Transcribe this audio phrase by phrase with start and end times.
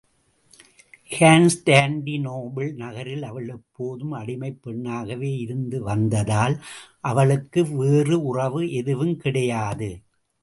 [1.11, 6.55] Constantinople நகரில் அவள் எப்போதும் அடிமைப் பெண்ணாகவே இருந்து வந்ததால்
[7.01, 9.91] அவளுக்கு வேறு உறவு எதுவும் கிடையாது.